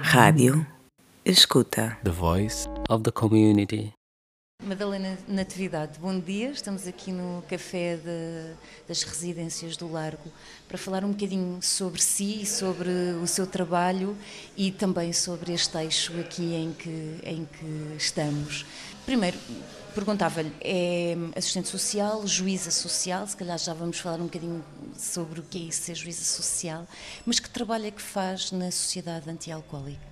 [0.00, 0.66] Rádio
[1.24, 1.96] Escuta.
[2.02, 3.92] The voice of the community.
[4.64, 6.50] Madalena Natividade, bom dia.
[6.50, 8.56] Estamos aqui no Café de,
[8.88, 10.28] das Residências do Largo
[10.66, 12.90] para falar um bocadinho sobre si, sobre
[13.22, 14.16] o seu trabalho
[14.56, 18.66] e também sobre este eixo aqui em que, em que estamos.
[19.06, 19.38] Primeiro,
[19.90, 24.64] perguntava-lhe, é assistente social, juíza social, se calhar já vamos falar um bocadinho
[24.96, 26.86] sobre o que é isso, ser juíza social,
[27.26, 30.10] mas que trabalho é que faz na Sociedade Antialcoólica?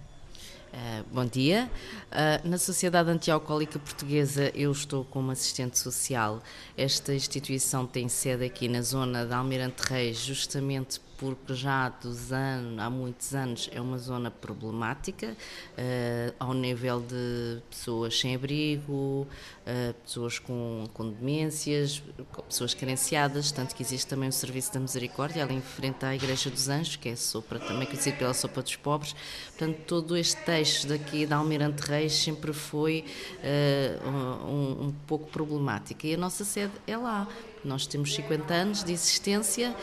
[0.73, 1.71] Uh, bom dia.
[2.13, 6.43] Uh, na Sociedade Antialcoólica Portuguesa eu estou como assistente social.
[6.77, 12.79] Esta instituição tem sede aqui na zona de Almirante Reis, justamente porque já dos anos,
[12.79, 15.37] há muitos anos é uma zona problemática,
[15.73, 19.27] uh, ao nível de pessoas sem abrigo,
[19.67, 22.01] uh, pessoas com, com demências,
[22.49, 26.49] pessoas carenciadas, tanto que existe também o Serviço da Misericórdia, ali em frente à Igreja
[26.49, 29.15] dos Anjos, que é sopa, também conhecido pela sopa dos pobres.
[29.49, 33.05] Portanto, todo este texto daqui da Almirante Reis sempre foi
[33.43, 36.07] uh, um, um pouco problemático.
[36.07, 37.27] E a nossa sede é lá.
[37.65, 39.75] Nós temos 50 anos de existência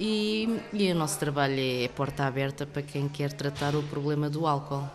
[0.00, 4.46] e, e o nosso trabalho é porta aberta para quem quer tratar o problema do
[4.46, 4.88] álcool.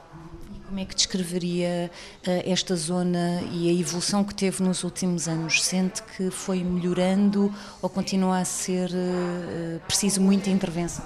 [0.68, 1.92] Como é que descreveria
[2.26, 5.62] uh, esta zona e a evolução que teve nos últimos anos?
[5.62, 11.06] Sente que foi melhorando ou continua a ser uh, preciso muita intervenção?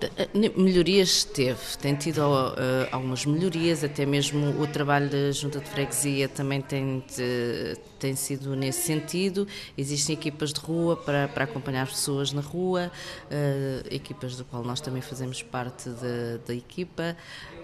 [0.00, 2.54] Eh, melhorias teve, tem tido uh,
[2.92, 8.54] algumas melhorias, até mesmo o trabalho da Junta de Freguesia também tem, de, tem sido
[8.54, 9.46] nesse sentido.
[9.76, 12.90] Existem equipas de rua para, para acompanhar as pessoas na rua,
[13.26, 17.16] uh, equipas do qual nós também fazemos parte da, da equipa.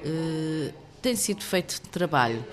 [0.05, 2.45] Uh, tem sido feito trabalho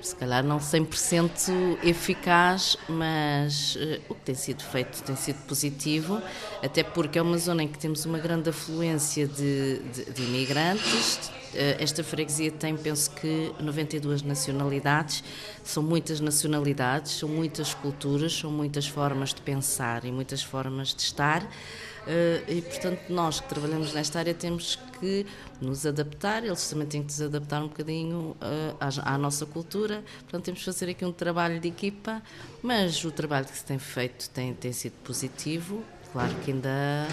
[0.00, 6.20] se calhar não 100% eficaz, mas uh, o que tem sido feito tem sido positivo,
[6.62, 11.30] até porque é uma zona em que temos uma grande afluência de, de, de imigrantes.
[11.54, 15.24] Uh, esta freguesia tem, penso que, 92 nacionalidades,
[15.62, 21.02] são muitas nacionalidades, são muitas culturas, são muitas formas de pensar e muitas formas de
[21.02, 21.42] estar.
[21.42, 25.26] Uh, e, portanto, nós que trabalhamos nesta área temos que
[25.60, 30.02] nos adaptar, eles também têm que nos adaptar um bocadinho uh, à, à, nossa cultura,
[30.22, 32.22] portanto, temos que fazer aqui um trabalho de equipa,
[32.62, 37.06] mas o trabalho que se tem feito tem, tem sido positivo, claro que ainda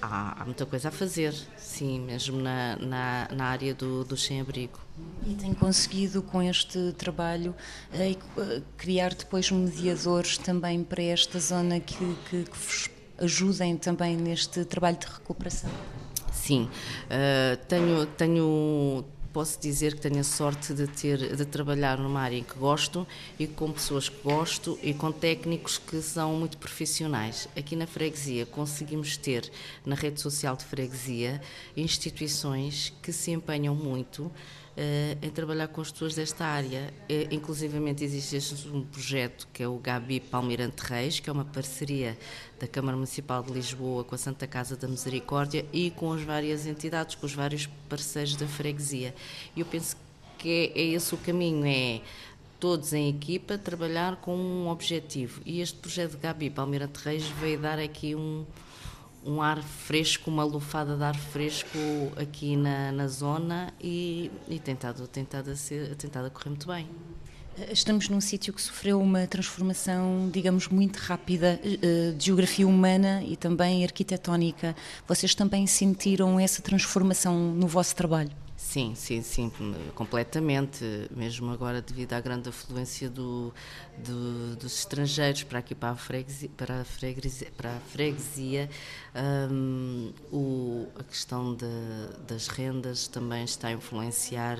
[0.00, 4.78] há, há muita coisa a fazer, sim, mesmo na, na, na área do, do sem-abrigo.
[5.26, 7.54] E tem conseguido, com este trabalho,
[7.92, 14.64] uh, criar depois mediadores também para esta zona que, que, que vos ajudem também neste
[14.64, 15.70] trabalho de recuperação?
[16.44, 22.20] Sim, uh, tenho, tenho, posso dizer que tenho a sorte de ter de trabalhar numa
[22.20, 23.06] área que gosto
[23.38, 27.48] e com pessoas que gosto e com técnicos que são muito profissionais.
[27.56, 29.50] Aqui na freguesia conseguimos ter
[29.86, 31.40] na rede social de freguesia
[31.74, 34.30] instituições que se empenham muito
[35.22, 36.92] em trabalhar com as pessoas desta área.
[37.08, 42.18] Uh, inclusivamente existe um projeto que é o Gabi Palmirante Reis, que é uma parceria
[42.58, 46.66] da Câmara Municipal de Lisboa com a Santa Casa da Misericórdia e com as várias
[46.66, 49.14] entidades, com os vários parceiros da freguesia.
[49.56, 49.96] Eu penso
[50.38, 52.00] que é, é esse o caminho, é
[52.58, 55.40] todos em equipa trabalhar com um objetivo.
[55.44, 58.44] E este projeto de Gabi Palmirante Reis veio dar aqui um,
[59.24, 61.78] um ar fresco, uma lufada de ar fresco
[62.16, 66.88] aqui na, na zona e, e tentado, tentado, a ser, tentado a correr muito bem.
[67.70, 73.36] Estamos num sítio que sofreu uma transformação, digamos, muito rápida eh, de geografia humana e
[73.36, 74.74] também arquitetónica.
[75.06, 78.43] Vocês também sentiram essa transformação no vosso trabalho?
[78.64, 79.52] Sim, sim, sim,
[79.94, 80.84] completamente.
[81.14, 83.52] Mesmo agora, devido à grande afluência do,
[83.98, 88.68] do, dos estrangeiros para aqui, para a freguesia, para a freguesia, para a freguesia
[89.52, 91.66] um, o, a questão de,
[92.26, 94.58] das rendas também está a influenciar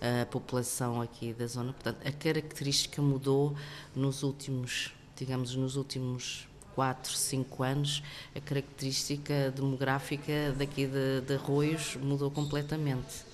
[0.00, 1.74] a população aqui da zona.
[1.74, 3.54] Portanto, a característica mudou
[3.94, 8.02] nos últimos, digamos, nos últimos 4, 5 anos,
[8.34, 13.29] a característica demográfica daqui de, de Arroios mudou completamente.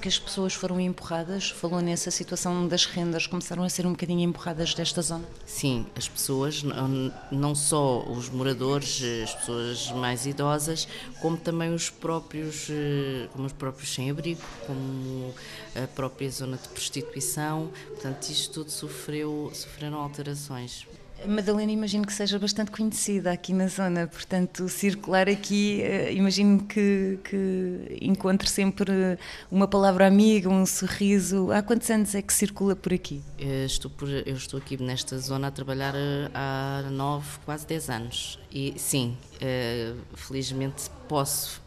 [0.00, 4.20] Que as pessoas foram empurradas, falou nessa situação das rendas, começaram a ser um bocadinho
[4.20, 5.24] empurradas desta zona?
[5.44, 6.62] Sim, as pessoas,
[7.30, 10.88] não só os moradores, as pessoas mais idosas,
[11.20, 15.34] como também os próprios, eh, como os próprios sem-abrigo, como
[15.74, 20.86] a própria zona de prostituição, portanto isto tudo sofreu, sofreram alterações.
[21.26, 27.18] Madalena, imagino que seja bastante conhecida aqui na zona, portanto, circular aqui, eh, imagino que,
[27.24, 29.18] que encontre sempre
[29.50, 31.50] uma palavra amiga, um sorriso.
[31.52, 33.22] Há quantos anos é que circula por aqui?
[33.38, 37.90] Eu estou, por, eu estou aqui nesta zona a trabalhar eh, há nove, quase dez
[37.90, 38.38] anos.
[38.50, 41.60] E sim, eh, felizmente posso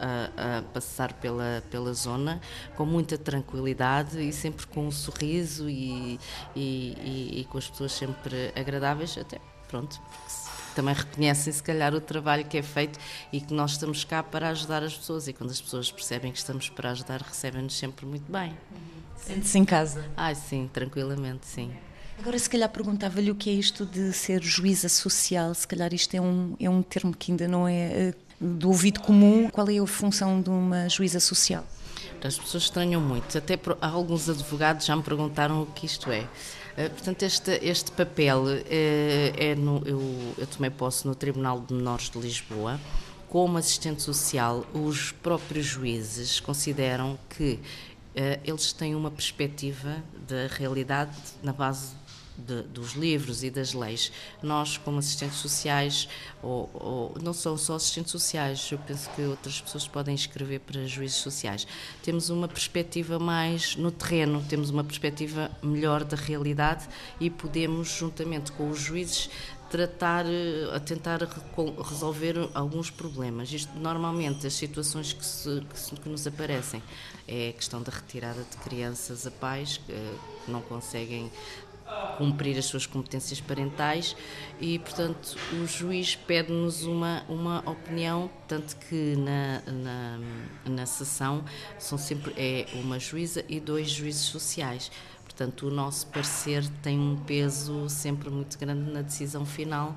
[0.00, 2.40] a, a, passar pela, pela zona
[2.76, 6.18] com muita tranquilidade e sempre com um sorriso e,
[6.54, 10.00] e, e, e com as pessoas sempre agradáveis, até pronto,
[10.74, 12.98] também reconhecem se calhar o trabalho que é feito
[13.32, 16.38] e que nós estamos cá para ajudar as pessoas e quando as pessoas percebem que
[16.38, 18.56] estamos para ajudar recebem-nos sempre muito bem.
[19.16, 20.04] Sente-se em casa?
[20.16, 21.72] Ah, sim, tranquilamente, sim.
[22.18, 26.14] Agora, se calhar perguntava-lhe o que é isto de ser juíza social, se calhar isto
[26.14, 29.48] é um, é um termo que ainda não é eh, do ouvido comum.
[29.50, 31.64] Qual é a função de uma juíza social?
[32.22, 36.26] As pessoas estranham muito, até alguns advogados já me perguntaram o que isto é.
[36.76, 40.00] Eh, portanto, este, este papel é, é no, eu,
[40.36, 42.80] eu tomei posse no Tribunal de Menores de Lisboa.
[43.28, 47.60] Como assistente social, os próprios juízes consideram que uh,
[48.42, 51.97] eles têm uma perspectiva da realidade na base
[52.38, 54.12] de, dos livros e das leis.
[54.42, 56.08] Nós, como assistentes sociais,
[56.42, 60.86] ou, ou, não são só assistentes sociais, eu penso que outras pessoas podem escrever para
[60.86, 61.66] juízes sociais,
[62.02, 66.88] temos uma perspectiva mais no terreno, temos uma perspectiva melhor da realidade
[67.18, 69.28] e podemos, juntamente com os juízes,
[69.70, 71.20] tratar, eh, a tentar
[71.84, 73.52] resolver alguns problemas.
[73.52, 76.82] Isto, normalmente, as situações que, se, que, que, nos aparecem
[77.26, 79.92] é a questão da retirada de crianças a pais que,
[80.44, 81.30] que não conseguem
[82.18, 84.16] cumprir as suas competências parentais
[84.60, 90.20] e, portanto, o juiz pede-nos uma, uma opinião, tanto que na, na,
[90.64, 91.44] na sessão
[91.78, 94.90] são sempre é uma juíza e dois juízes sociais.
[95.22, 99.96] Portanto, o nosso parecer tem um peso sempre muito grande na decisão final,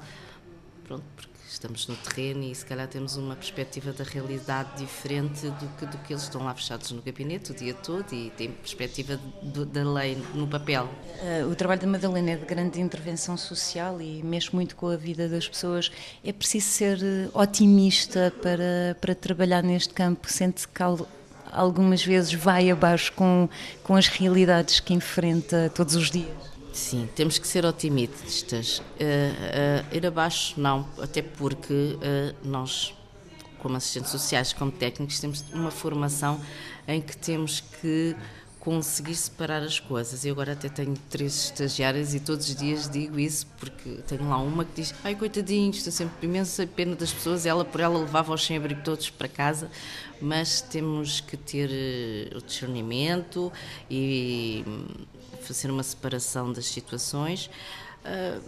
[0.83, 5.68] pronto, porque estamos no terreno e se calhar temos uma perspectiva da realidade diferente do
[5.77, 9.19] que, do que eles estão lá fechados no gabinete o dia todo e têm perspectiva
[9.44, 10.86] da lei no papel.
[10.86, 14.95] Uh, o trabalho da Madalena é de grande intervenção social e mexe muito com a
[14.95, 15.92] vida das pessoas.
[16.24, 20.83] É preciso ser eh, otimista para, para trabalhar neste campo, sente que
[21.51, 23.50] algumas vezes vai abaixo com,
[23.83, 26.50] com as realidades que enfrenta todos os dias.
[26.71, 28.79] Sim, temos que ser otimistas.
[28.79, 32.94] Uh, uh, ir abaixo, não, até porque uh, nós,
[33.59, 36.39] como assistentes sociais, como técnicos, temos uma formação
[36.88, 38.15] em que temos que
[38.62, 40.23] conseguir separar as coisas.
[40.23, 44.38] Eu agora até tenho três estagiárias e todos os dias digo isso porque tenho lá
[44.38, 47.45] uma que diz: Ai, coitadinho, estou sempre imensa pena das pessoas.
[47.45, 49.69] Ela por ela levava os sem-abrigo todos para casa,
[50.21, 51.69] mas temos que ter
[52.33, 53.51] o discernimento
[53.89, 54.63] e
[55.41, 57.49] fazer uma separação das situações.
[58.05, 58.41] Uh,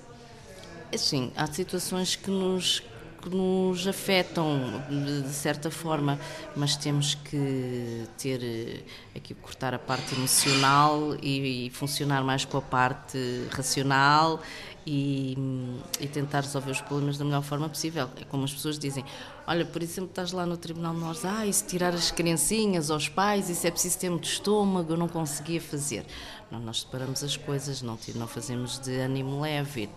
[0.94, 2.81] assim, há situações que nos,
[3.22, 6.19] que nos afetam de, certa forma,
[6.56, 8.84] mas temos que ter eh,
[9.16, 13.18] aqui cortar a parte emocional e, e funcionar mais com a parte
[13.51, 14.42] racional
[14.86, 15.38] e,
[16.00, 18.10] e, tentar resolver os problemas da melhor forma possível.
[18.20, 19.04] É como as pessoas dizem:
[19.48, 23.50] olha, por exemplo, estás lá no Tribunal Menores, ah, se tirar as criancinhas aos pais,
[23.50, 26.06] isso é preciso ter muito estômago, eu não conseguia fazer.
[26.52, 29.90] Não, nós separamos as coisas, não, não fazemos de ânimo leve,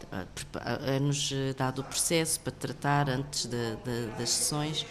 [0.87, 4.87] é-nos eh, dado o processo para tratar antes de, de, das sessões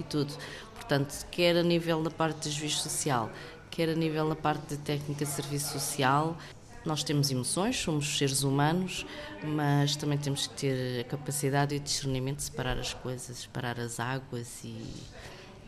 [0.00, 0.34] e tudo.
[0.74, 3.30] Portanto, quer a nível da parte de juiz social,
[3.70, 6.36] quer a nível da parte de técnica de serviço social,
[6.84, 9.06] nós temos emoções, somos seres humanos,
[9.42, 13.98] mas também temos que ter a capacidade e discernimento de separar as coisas, separar as
[13.98, 14.82] águas e,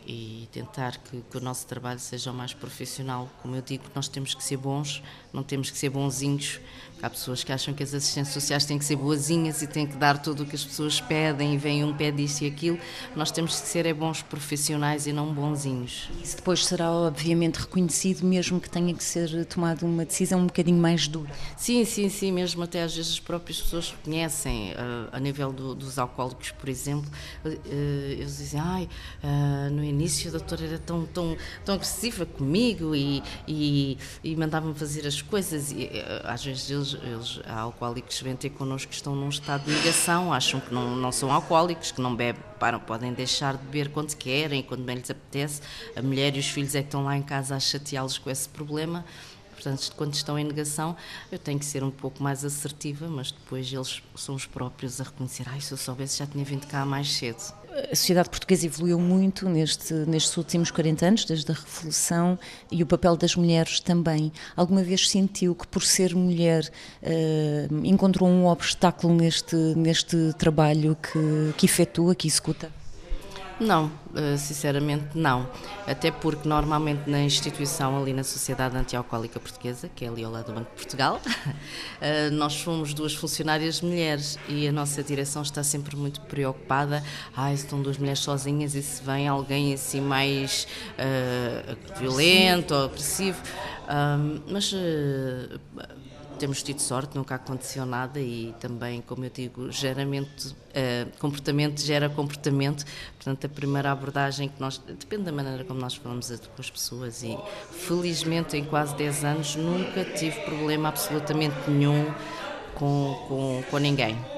[0.05, 3.29] e tentar que, que, o nosso trabalho seja o mais profissional.
[3.41, 6.59] Como eu digo, nós temos que ser bons, não temos que ser bonzinhos,
[7.01, 9.95] Há pessoas que acham que as assistências sociais têm que ser boazinhas e têm que
[9.95, 12.79] dar tudo o que as pessoas pedem e vem um pé disto e aquilo.
[13.15, 16.09] Nós temos que ser é bons profissionais e não bonzinhos.
[16.23, 20.79] Isso depois será obviamente reconhecido, mesmo que tenha que ser tomada uma decisão um bocadinho
[20.79, 21.29] mais dura.
[21.55, 25.75] Sim, sim, sim, mesmo até às vezes as próprias pessoas reconhecem, uh, a nível do,
[25.75, 27.09] dos alcoólicos, por exemplo,
[27.45, 28.89] uh, eles dizem, ai,
[29.23, 34.73] uh, no início a doutora era tão, tão, tão agressiva comigo e, e, e mandava-me
[34.73, 35.89] fazer as coisas e
[36.23, 39.65] às vezes eles eles, eles há alcoólicos que vêm ter connosco que estão num estado
[39.65, 43.63] de negação, acham que não, não são alcoólicos, que não bebem, param, podem deixar de
[43.63, 45.61] beber quando querem, quando bem lhes apetece.
[45.95, 48.47] A mulher e os filhos é que estão lá em casa a chateá-los com esse
[48.47, 49.05] problema.
[49.51, 50.95] Portanto, quando estão em negação,
[51.31, 55.03] eu tenho que ser um pouco mais assertiva, mas depois eles são os próprios a
[55.03, 57.41] reconhecer: ai, se eu soubesse já tinha vindo cá mais cedo
[57.91, 62.39] a sociedade portuguesa evoluiu muito neste, nestes últimos 40 anos, desde a Revolução,
[62.71, 64.31] e o papel das mulheres também.
[64.55, 66.69] Alguma vez sentiu que, por ser mulher,
[67.03, 72.71] uh, encontrou um obstáculo neste, neste trabalho que, que efetua, que executa?
[73.59, 75.49] Não, eh, sinceramente não.
[75.87, 80.47] Até porque normalmente na instituição ali na Sociedade Antialcoólica Portuguesa, que é ali ao lado
[80.47, 81.19] do Banco de Portugal,
[81.99, 87.03] eh, nós somos duas funcionárias mulheres e a nossa direção está sempre muito preocupada.
[87.35, 93.41] Ah, estão duas mulheres sozinhas e se vem alguém assim mais uh, violento ou agressivo.
[93.89, 95.59] Um, mas uh,
[96.37, 102.09] temos tido sorte, nunca aconteceu nada e também, como eu digo, geramente, uh, comportamento gera
[102.09, 102.85] comportamento.
[103.15, 104.77] Portanto, a primeira abordagem que nós.
[104.77, 107.37] depende da maneira como nós falamos com as pessoas e,
[107.71, 112.05] felizmente, em quase 10 anos, nunca tive problema absolutamente nenhum
[112.75, 114.36] com, com, com ninguém.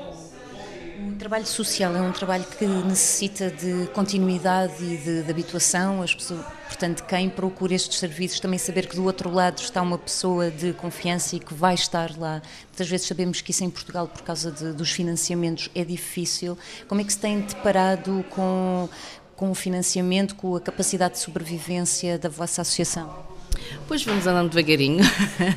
[1.08, 6.02] O trabalho social é um trabalho que necessita de continuidade e de, de, habituação.
[6.02, 9.98] As pessoas, portanto, quem procura estes serviços também saber que do outro lado está uma
[9.98, 12.42] pessoa de confiança e que vai estar lá.
[12.68, 16.58] Muitas vezes sabemos que isso em Portugal, por causa de, dos financiamentos, é difícil.
[16.86, 18.90] Como é que se tem deparado com,
[19.38, 23.39] com o financiamento, com a capacidade de sobrevivência da vossa associação?
[23.88, 25.04] Pois vamos andando devagarinho,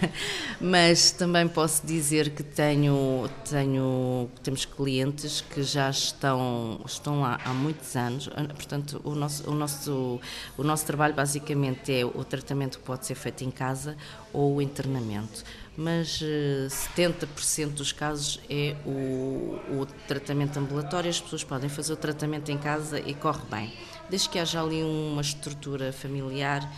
[0.61, 7.51] mas também posso dizer que tenho, tenho, temos clientes que já estão, estão lá há
[7.51, 10.21] muitos anos, portanto o nosso, o, nosso,
[10.57, 13.97] o nosso trabalho basicamente é o tratamento que pode ser feito em casa
[14.33, 15.45] ou o internamento.
[15.77, 21.97] Mas 70% eh, dos casos é o, o, tratamento ambulatório, as pessoas podem fazer o
[21.97, 23.73] tratamento em casa e corre bem,
[24.11, 26.71] desde que haja ali uma estrutura familiar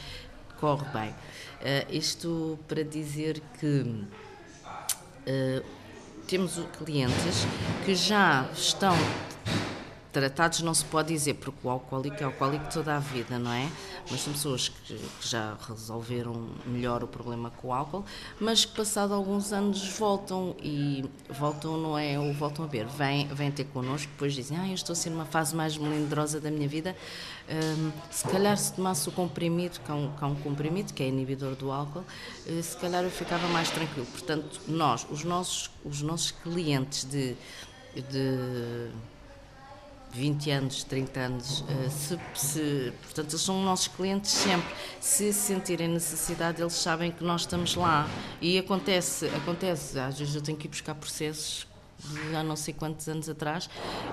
[0.60, 1.10] corre bem.
[1.10, 4.04] Uh, isto para dizer que
[5.26, 5.64] uh,
[6.26, 7.46] temos clientes
[7.84, 8.96] que já estão
[10.14, 13.68] tratados não se pode dizer, porque o alcoólico é alcoólico toda a vida, não é?
[14.08, 18.04] Mas são pessoas que, que, já resolveram melhor o problema com o álcool,
[18.40, 22.16] mas que passado alguns anos voltam e voltam, não é?
[22.18, 25.24] Ou voltam a ver, vêm, vêm ter connosco, depois dizem, ah, eu estou assim numa
[25.24, 26.94] fase mais melindrosa da minha vida,
[27.48, 31.02] um, se calhar se tomasse o comprimido, que é, um, que é um comprimido, que
[31.02, 32.04] é inibidor do álcool,
[32.46, 34.06] uh, se calhar eu ficava mais tranquilo.
[34.06, 37.36] Portanto, nós, os nossos, os nossos clientes de,
[37.96, 38.90] de
[40.14, 44.72] 20 anos, 30 anos, eh, se, se, portanto, eles são nossos clientes sempre.
[45.00, 48.08] Se sentirem necessidade, eles sabem que nós estamos lá.
[48.40, 51.66] E acontece, acontece, às vezes eu tenho que ir buscar processos
[51.98, 53.68] de há não sei quantos anos atrás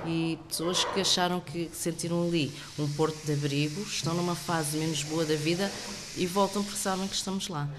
[0.06, 5.04] e pessoas que acharam que sentiram ali um porto de abrigo, estão numa fase menos
[5.04, 5.70] boa da vida
[6.16, 7.70] e voltam porque sabem que estamos lá.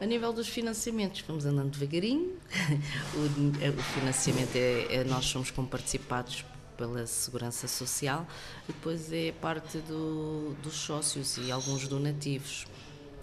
[0.00, 2.32] A nível dos financiamentos, vamos andando devagarinho.
[3.14, 6.44] o, financiamento é, é, nós somos comparticipados
[6.82, 8.26] pela Segurança Social
[8.68, 12.66] e depois é parte do, dos sócios e alguns donativos.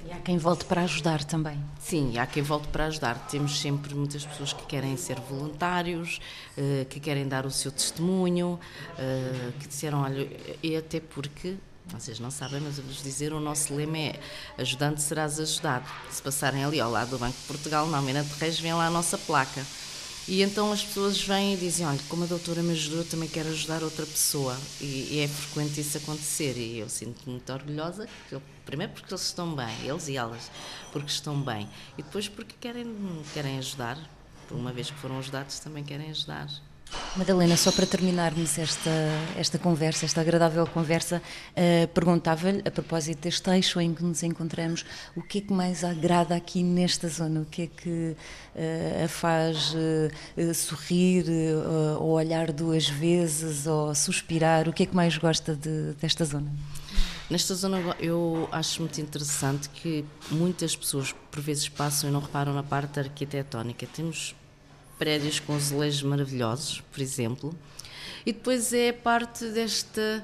[0.07, 1.61] E há quem volte para ajudar também.
[1.77, 3.27] Sim, há quem volte para ajudar.
[3.27, 6.21] Temos sempre muitas pessoas que querem ser voluntários,
[6.57, 8.57] eh, que querem dar o seu testemunho,
[8.97, 10.25] eh, que disseram, olha,
[10.63, 14.19] e até porque vocês não sabem, mas eu vos dizer, o nosso lema é
[14.57, 15.85] ajudante serás ajudado.
[16.09, 18.87] Se passarem ali ao lado do Banco de Portugal, na Almeida de Reis, vem lá
[18.87, 19.65] a nossa placa.
[20.31, 23.27] E então as pessoas vêm e dizem: Olha, como a doutora me ajudou, eu também
[23.27, 24.55] quero ajudar outra pessoa.
[24.79, 26.55] E, e é frequente isso acontecer.
[26.55, 30.51] E eu sinto-me muito orgulhosa, porque, primeiro porque eles estão bem, eles e elas,
[30.91, 31.67] porque estão bem.
[31.97, 32.95] E depois porque querem,
[33.33, 33.97] querem ajudar.
[34.47, 36.47] Por uma vez que foram ajudados, também querem ajudar.
[37.15, 38.89] Madalena, só para terminarmos esta,
[39.35, 44.85] esta conversa, esta agradável conversa, uh, perguntava-lhe, a propósito deste eixo em que nos encontramos,
[45.15, 47.41] o que é que mais agrada aqui nesta zona?
[47.41, 51.25] O que é que uh, a faz uh, sorrir,
[51.99, 54.67] ou olhar duas vezes, ou suspirar?
[54.67, 56.51] O que é que mais gosta de, desta zona?
[57.29, 62.53] Nesta zona eu acho muito interessante que muitas pessoas por vezes passam e não reparam
[62.53, 63.85] na parte arquitetónica.
[63.85, 64.35] Temos
[64.99, 67.55] prédios com azulejos maravilhosos, por exemplo.
[68.25, 70.23] E depois é parte desta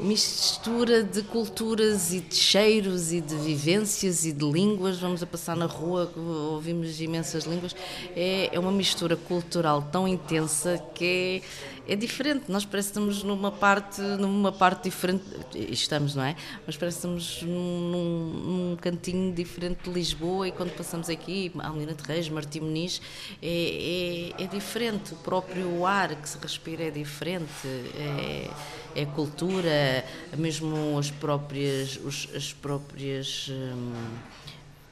[0.00, 4.98] mistura de culturas e de cheiros e de vivências e de línguas.
[4.98, 7.74] Vamos a passar na rua, ouvimos imensas línguas.
[8.14, 11.42] É, é uma mistura cultural tão intensa que é,
[11.88, 12.50] é diferente.
[12.50, 15.24] Nós parece que estamos numa parte, numa parte diferente.
[15.54, 16.36] Estamos, não é?
[16.66, 21.94] Mas parece que estamos num, num cantinho diferente de Lisboa e quando passamos aqui, Almina
[21.94, 23.00] de Reis, Martim Muniz,
[23.42, 25.14] é, é, é diferente.
[25.14, 27.66] O próprio ar que se respira é diferente.
[27.66, 28.50] É,
[28.96, 30.04] é cultura,
[30.38, 33.92] mesmo as próprias, os, as próprias hum,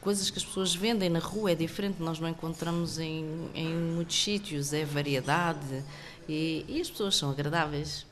[0.05, 3.25] coisas que as pessoas vendem na rua é diferente, nós não encontramos em,
[3.55, 5.83] em muitos sítios, é variedade
[6.29, 8.07] e, e as pessoas são agradáveis.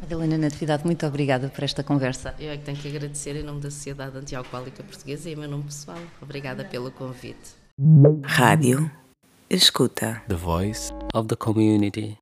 [0.00, 2.34] Madalena Natividade, muito obrigada por esta conversa.
[2.38, 5.48] Eu é que tenho que agradecer em nome da Sociedade Antialcoólica Portuguesa e em meu
[5.48, 5.98] nome pessoal.
[6.20, 7.54] Obrigada pelo convite.
[8.24, 8.90] Rádio
[9.48, 10.22] Escuta.
[10.26, 12.18] The Voice of the Community.